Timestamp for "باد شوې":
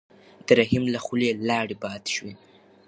1.83-2.33